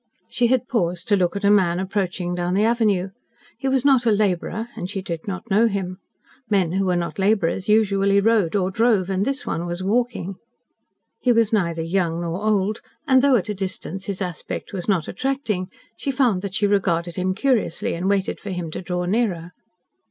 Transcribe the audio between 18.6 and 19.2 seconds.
to draw